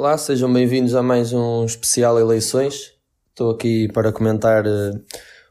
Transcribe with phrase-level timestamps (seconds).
[0.00, 2.94] Olá, sejam bem-vindos a mais um especial eleições.
[3.30, 5.04] Estou aqui para comentar uh,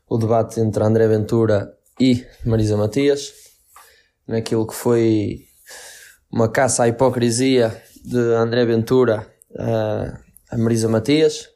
[0.07, 3.33] o debate entre André Ventura e Marisa Matias,
[4.25, 5.41] naquilo que foi
[6.31, 10.17] uma caça à hipocrisia de André Ventura uh,
[10.49, 11.49] a Marisa Matias.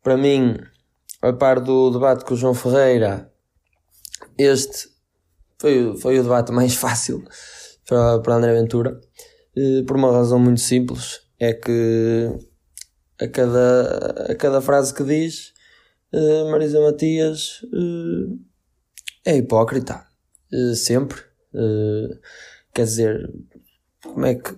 [0.00, 0.56] Para mim,
[1.20, 3.28] a par do debate com o João Ferreira,
[4.38, 4.88] este
[5.58, 7.24] foi, foi o debate mais fácil
[7.84, 9.00] para, para André Ventura,
[9.56, 12.28] uh, por uma razão muito simples é que
[13.20, 15.52] a cada, a cada frase que diz,
[16.12, 18.38] uh, Marisa Matias uh,
[19.24, 20.06] é hipócrita.
[20.52, 21.20] Uh, sempre.
[22.74, 23.32] quer dizer,
[24.02, 24.54] como é que,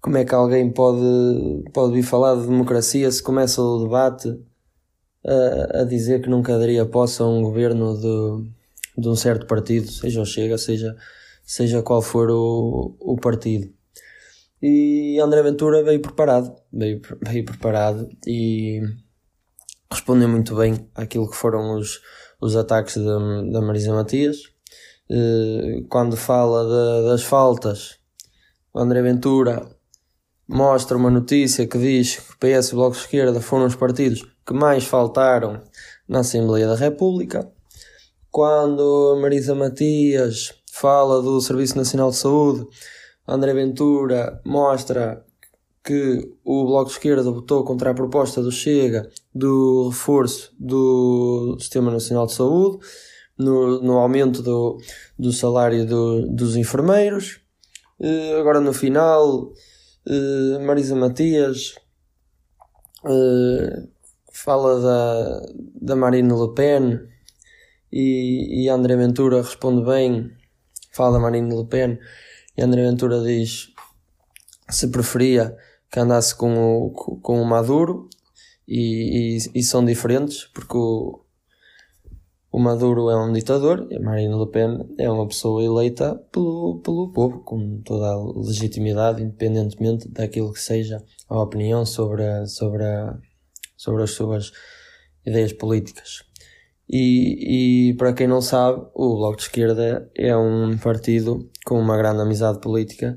[0.00, 4.28] como é que alguém pode, pode vir falar de democracia se começa o debate
[5.26, 9.90] a, a dizer que nunca daria posse a um governo de, de um certo partido,
[9.90, 10.94] seja o Chega, seja,
[11.42, 13.72] seja qual for o, o partido.
[14.62, 18.80] E André Ventura veio preparado, veio, veio preparado e
[19.90, 22.00] respondeu muito bem àquilo que foram os,
[22.40, 24.38] os ataques da, Marisa Matias.
[25.10, 27.98] Eh, quando fala de, das faltas,
[28.72, 29.68] o André Ventura
[30.48, 34.52] mostra uma notícia que diz que PS e Bloco de Esquerda foram os partidos que
[34.52, 35.62] mais faltaram
[36.08, 37.50] na Assembleia da República.
[38.30, 42.66] Quando Marisa Matias fala do Serviço Nacional de Saúde,
[43.26, 45.24] André Ventura mostra
[45.82, 51.90] que o Bloco de Esquerda votou contra a proposta do Chega do reforço do Sistema
[51.90, 52.78] Nacional de Saúde,
[53.36, 54.78] no, no aumento do,
[55.18, 57.40] do salário do, dos enfermeiros.
[58.00, 59.52] Uh, agora no final,
[60.06, 61.74] uh, Marisa Matias
[63.04, 63.88] uh,
[64.32, 65.46] fala da,
[65.80, 67.00] da Marine Le Pen
[67.92, 70.30] e, e André Ventura responde bem,
[70.92, 71.98] fala da Marine Le Pen
[72.56, 73.72] e André Ventura diz
[74.68, 75.56] se preferia
[75.90, 78.08] que andasse com o, com o Maduro
[78.66, 81.24] e, e, e são diferentes porque o,
[82.54, 86.80] o Maduro é um ditador e a Marine Le Pen é uma pessoa eleita pelo,
[86.84, 92.84] pelo povo, com toda a legitimidade, independentemente daquilo que seja a opinião sobre, a, sobre,
[92.84, 93.18] a,
[93.76, 94.52] sobre as suas
[95.26, 96.22] ideias políticas.
[96.88, 101.96] E, e para quem não sabe, o Bloco de Esquerda é um partido com uma
[101.96, 103.16] grande amizade política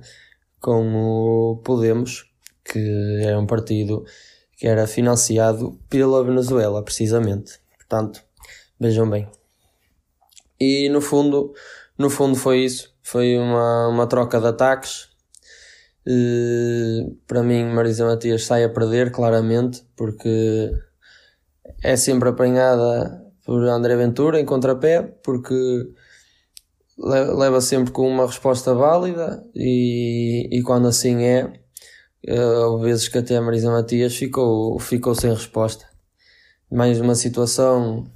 [0.60, 2.32] com o Podemos,
[2.64, 4.06] que é um partido
[4.58, 7.60] que era financiado pela Venezuela, precisamente.
[7.78, 8.24] Portanto,
[8.80, 9.30] vejam bem.
[10.60, 11.54] E no fundo,
[11.98, 12.94] no fundo foi isso.
[13.04, 15.10] Foi uma, uma troca de ataques.
[16.06, 20.72] E, para mim, Marisa Matias sai a perder, claramente, porque
[21.84, 25.56] é sempre apanhada por André Ventura em contrapé, porque
[26.98, 31.54] leva sempre com uma resposta válida e, e quando assim é,
[32.28, 35.86] eh, houve vezes que até a Marisa Matias ficou, ficou sem resposta.
[36.70, 38.12] Mais uma situação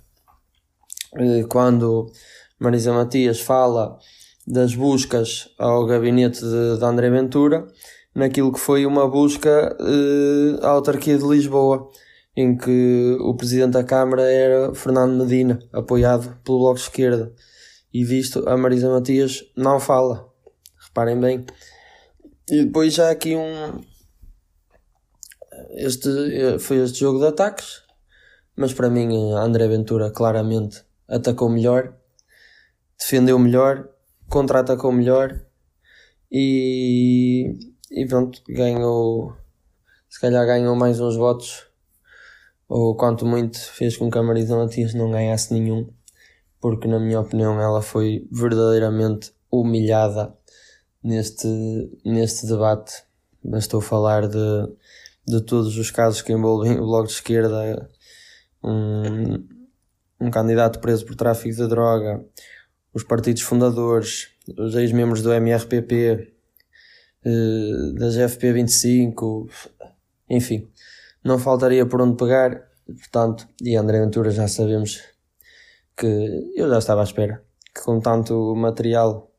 [1.16, 2.12] eh, quando
[2.60, 3.98] Marisa Matias fala
[4.46, 7.66] das buscas ao gabinete de, de André Ventura,
[8.14, 11.90] naquilo que foi uma busca uh, à autarquia de Lisboa
[12.36, 17.34] em que o presidente da Câmara era Fernando Medina, apoiado pelo Bloco de Esquerda.
[17.94, 20.30] E visto, a Marisa Matias não fala.
[20.80, 21.46] Reparem bem.
[22.50, 23.82] E depois já aqui um.
[25.72, 26.10] Este
[26.60, 27.84] foi este jogo de ataques,
[28.56, 31.94] mas para mim André Ventura claramente atacou melhor,
[32.98, 33.88] defendeu melhor,
[34.30, 35.46] contra-atacou melhor
[36.32, 37.54] e,
[37.92, 39.36] e pronto, ganhou.
[40.10, 41.71] Se calhar ganhou mais uns votos
[42.74, 45.90] ou quanto muito fez com que a Marisa Matias não ganhasse nenhum,
[46.62, 50.34] porque na minha opinião ela foi verdadeiramente humilhada
[51.04, 51.50] neste,
[52.06, 53.04] neste debate.
[53.44, 54.38] Bastou falar de,
[55.28, 57.92] de todos os casos que envolvem o Bloco de Esquerda,
[58.64, 59.46] um,
[60.22, 62.24] um candidato preso por tráfico de droga,
[62.94, 66.34] os partidos fundadores, os ex-membros do MRPP,
[67.26, 69.50] eh, das FP25,
[70.30, 70.72] enfim
[71.24, 75.02] não faltaria por onde pegar, portanto, e André Ventura já sabemos
[75.96, 79.32] que eu já estava à espera que com tanto material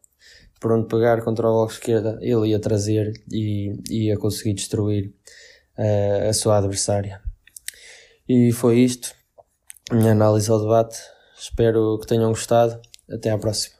[0.60, 5.12] por onde pegar contra o Bloco Esquerda ele ia trazer e ia conseguir destruir
[5.76, 7.20] uh, a sua adversária.
[8.28, 9.12] E foi isto,
[9.90, 10.98] minha análise ao debate.
[11.36, 12.80] Espero que tenham gostado.
[13.10, 13.70] Até à próxima.